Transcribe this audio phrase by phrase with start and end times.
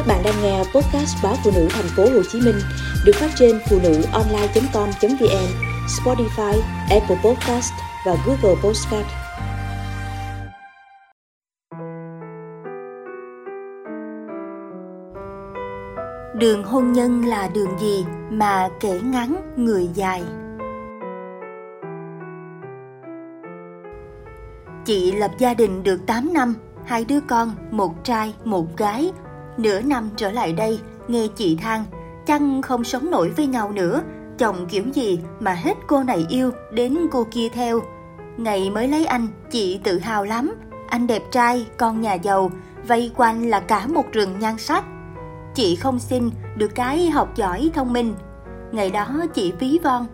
[0.00, 2.60] Các bạn đang nghe podcast báo phụ nữ thành phố Hồ Chí Minh
[3.04, 5.48] được phát trên phụ nữ online.com.vn,
[5.86, 7.72] Spotify, Apple Podcast
[8.06, 9.06] và Google Podcast.
[16.34, 20.22] Đường hôn nhân là đường gì mà kể ngắn người dài?
[24.84, 26.54] Chị lập gia đình được 8 năm,
[26.86, 29.12] hai đứa con, một trai, một gái.
[29.60, 31.84] Nửa năm trở lại đây, nghe chị than,
[32.26, 34.02] chăng không sống nổi với nhau nữa,
[34.38, 37.80] chồng kiểu gì mà hết cô này yêu đến cô kia theo.
[38.36, 40.54] Ngày mới lấy anh, chị tự hào lắm,
[40.88, 42.50] anh đẹp trai, con nhà giàu,
[42.88, 44.84] vây quanh là cả một rừng nhan sắc.
[45.54, 48.14] Chị không xin, được cái học giỏi thông minh.
[48.72, 50.06] Ngày đó chị ví von.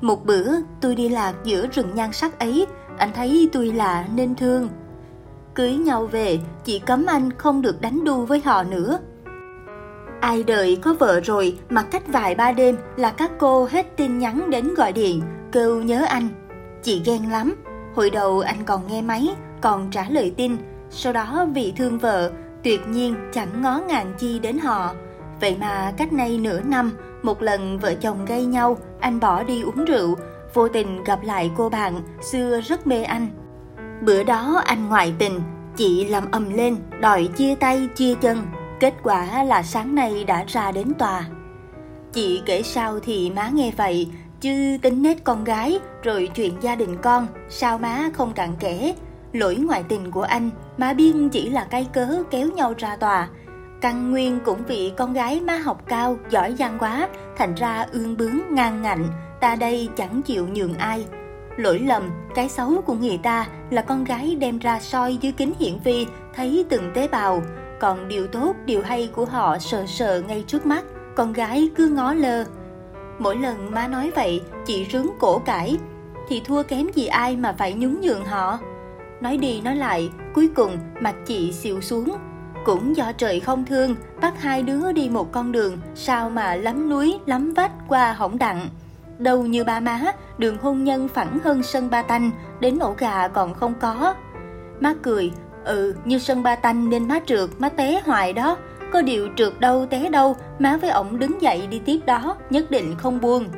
[0.00, 2.66] Một bữa tôi đi lạc giữa rừng nhan sắc ấy,
[2.98, 4.68] anh thấy tôi lạ nên thương.
[5.54, 8.98] Cưới nhau về, chị cấm anh không được đánh đu với họ nữa.
[10.20, 14.18] Ai đợi có vợ rồi mà cách vài ba đêm là các cô hết tin
[14.18, 15.22] nhắn đến gọi điện,
[15.52, 16.28] kêu nhớ anh.
[16.82, 17.54] Chị ghen lắm.
[17.94, 19.28] Hồi đầu anh còn nghe máy,
[19.60, 20.56] còn trả lời tin.
[20.90, 22.30] Sau đó vì thương vợ,
[22.64, 24.94] tuyệt nhiên chẳng ngó ngàng chi đến họ.
[25.40, 29.62] Vậy mà cách nay nửa năm, một lần vợ chồng gây nhau, anh bỏ đi
[29.62, 30.16] uống rượu,
[30.54, 33.28] vô tình gặp lại cô bạn xưa rất mê anh.
[34.02, 35.40] Bữa đó anh ngoại tình,
[35.76, 38.42] chị làm ầm lên, đòi chia tay chia chân.
[38.80, 41.24] Kết quả là sáng nay đã ra đến tòa.
[42.12, 44.08] Chị kể sao thì má nghe vậy,
[44.40, 48.94] chứ tính nết con gái, rồi chuyện gia đình con, sao má không cặn kẽ.
[49.32, 53.28] Lỗi ngoại tình của anh, má biên chỉ là cái cớ kéo nhau ra tòa.
[53.80, 58.16] Căn nguyên cũng vì con gái má học cao, giỏi giang quá, thành ra ương
[58.16, 59.06] bướng, ngang ngạnh,
[59.40, 61.06] ta đây chẳng chịu nhường ai.
[61.56, 65.52] Lỗi lầm, cái xấu của người ta là con gái đem ra soi dưới kính
[65.58, 67.42] hiển vi, thấy từng tế bào.
[67.80, 70.84] Còn điều tốt, điều hay của họ sờ sờ ngay trước mắt,
[71.16, 72.44] con gái cứ ngó lơ.
[73.18, 75.76] Mỗi lần má nói vậy, chị rướng cổ cãi,
[76.28, 78.58] thì thua kém gì ai mà phải nhún nhường họ.
[79.20, 82.16] Nói đi nói lại, cuối cùng mặt chị xìu xuống.
[82.64, 86.88] Cũng do trời không thương, bắt hai đứa đi một con đường, sao mà lắm
[86.88, 88.68] núi, lắm vách qua hỏng đặng.
[89.22, 90.00] Đâu như ba má,
[90.38, 94.14] đường hôn nhân phẳng hơn sân ba tanh, đến ổ gà còn không có.
[94.80, 95.32] Má cười,
[95.64, 98.56] ừ, như sân ba tanh nên má trượt, má té hoài đó.
[98.92, 102.70] Có điều trượt đâu té đâu, má với ổng đứng dậy đi tiếp đó, nhất
[102.70, 103.48] định không buông.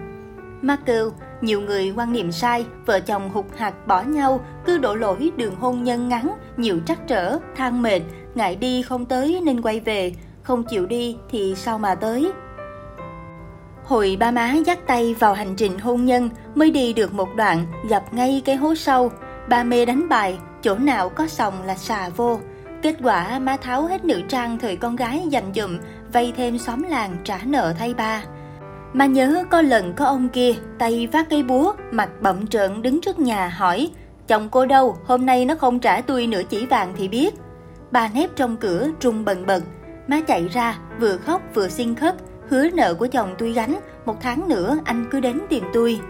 [0.62, 1.10] Má kêu,
[1.40, 5.54] nhiều người quan niệm sai, vợ chồng hụt hạt bỏ nhau, cứ đổ lỗi đường
[5.56, 8.00] hôn nhân ngắn, nhiều trắc trở, than mệt,
[8.34, 12.32] ngại đi không tới nên quay về, không chịu đi thì sao mà tới
[13.84, 17.66] hội ba má dắt tay vào hành trình hôn nhân mới đi được một đoạn
[17.88, 19.10] gặp ngay cái hố sâu.
[19.48, 22.40] Ba mê đánh bài, chỗ nào có sòng là xà vô.
[22.82, 25.78] Kết quả má tháo hết nữ trang thời con gái dành dụm,
[26.12, 28.24] vay thêm xóm làng trả nợ thay ba.
[28.92, 33.00] mà nhớ có lần có ông kia, tay vác cây búa, mặt bậm trợn đứng
[33.00, 33.90] trước nhà hỏi
[34.28, 37.34] Chồng cô đâu, hôm nay nó không trả tôi nửa chỉ vàng thì biết.
[37.90, 39.62] Bà nép trong cửa trung bần bật,
[40.06, 42.14] má chạy ra, vừa khóc vừa xin khất,
[42.48, 46.00] hứa nợ của chồng tôi gánh, một tháng nữa anh cứ đến tìm tôi.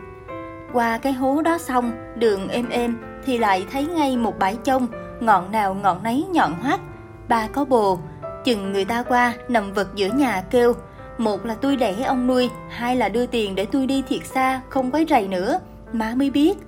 [0.72, 2.96] Qua cái hố đó xong, đường êm êm
[3.26, 4.86] thì lại thấy ngay một bãi trông,
[5.20, 6.80] ngọn nào ngọn nấy nhọn hoắt.
[7.28, 7.98] Ba có bồ,
[8.44, 10.74] chừng người ta qua nằm vật giữa nhà kêu,
[11.18, 14.60] một là tôi đẻ ông nuôi, hai là đưa tiền để tôi đi thiệt xa,
[14.68, 15.60] không quấy rầy nữa.
[15.92, 16.58] Má mới biết.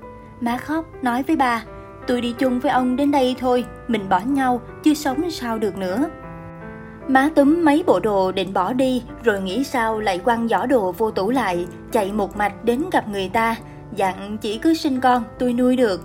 [0.40, 1.62] Má khóc, nói với bà
[2.06, 5.76] tôi đi chung với ông đến đây thôi, mình bỏ nhau, chứ sống sao được
[5.76, 6.08] nữa.
[7.08, 10.92] Má túm mấy bộ đồ định bỏ đi, rồi nghĩ sao lại quăng giỏ đồ
[10.92, 13.56] vô tủ lại, chạy một mạch đến gặp người ta,
[13.96, 16.00] dặn chỉ cứ sinh con, tôi nuôi được.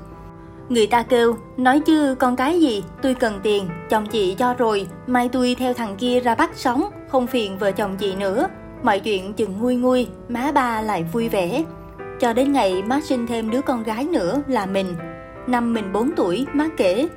[0.70, 4.88] Người ta kêu, nói chứ con cái gì, tôi cần tiền, chồng chị cho rồi,
[5.08, 8.48] mai tôi theo thằng kia ra bắt sống, không phiền vợ chồng chị nữa.
[8.84, 11.64] Mọi chuyện chừng nguôi nguôi, má ba lại vui vẻ.
[12.20, 14.96] Cho đến ngày má sinh thêm đứa con gái nữa là mình.
[15.48, 17.08] Năm mình 4 tuổi, má kể,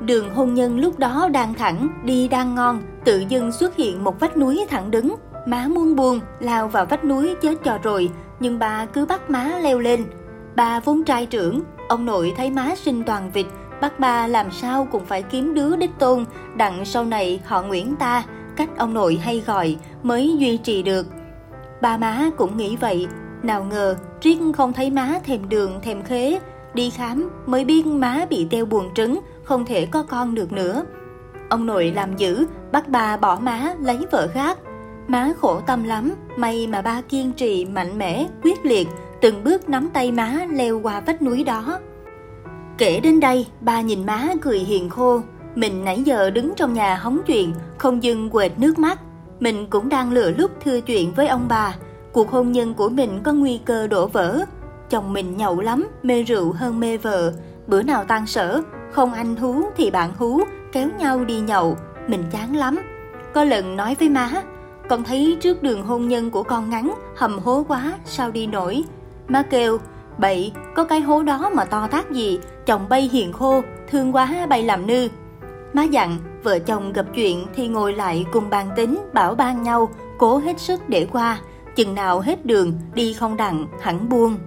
[0.00, 4.20] Đường hôn nhân lúc đó đang thẳng, đi đang ngon, tự dưng xuất hiện một
[4.20, 5.16] vách núi thẳng đứng.
[5.46, 8.10] Má muốn buồn lao vào vách núi chết cho rồi,
[8.40, 10.04] nhưng bà cứ bắt má leo lên.
[10.56, 13.46] Bà vốn trai trưởng, ông nội thấy má sinh toàn vịt,
[13.80, 16.24] bắt ba làm sao cũng phải kiếm đứa đích tôn,
[16.56, 18.24] đặng sau này họ Nguyễn ta,
[18.56, 21.06] cách ông nội hay gọi, mới duy trì được.
[21.80, 23.06] Ba má cũng nghĩ vậy,
[23.42, 26.40] nào ngờ riết không thấy má thèm đường thèm khế,
[26.74, 30.84] đi khám mới biết má bị teo buồn trứng, không thể có con được nữa.
[31.48, 34.58] Ông nội làm dữ, bắt bà bỏ má lấy vợ khác.
[35.08, 38.88] Má khổ tâm lắm, may mà ba kiên trì, mạnh mẽ, quyết liệt,
[39.20, 41.78] từng bước nắm tay má leo qua vách núi đó.
[42.78, 45.20] Kể đến đây, ba nhìn má cười hiền khô.
[45.54, 49.00] Mình nãy giờ đứng trong nhà hóng chuyện, không dừng quệt nước mắt.
[49.40, 51.74] Mình cũng đang lựa lúc thưa chuyện với ông bà.
[52.12, 54.44] Cuộc hôn nhân của mình có nguy cơ đổ vỡ.
[54.90, 57.32] Chồng mình nhậu lắm, mê rượu hơn mê vợ.
[57.66, 60.40] Bữa nào tan sở, không anh hú thì bạn hú,
[60.72, 61.76] kéo nhau đi nhậu.
[62.06, 62.78] Mình chán lắm.
[63.34, 64.30] Có lần nói với má,
[64.88, 68.84] con thấy trước đường hôn nhân của con ngắn, hầm hố quá, sao đi nổi.
[69.28, 69.78] Má kêu,
[70.18, 74.46] bậy, có cái hố đó mà to tác gì, chồng bay hiền khô, thương quá
[74.48, 75.08] bay làm nư.
[75.72, 79.88] Má dặn, vợ chồng gặp chuyện thì ngồi lại cùng bàn tính, bảo ban nhau,
[80.18, 81.38] cố hết sức để qua.
[81.76, 84.38] Chừng nào hết đường, đi không đặng, hẳn buông.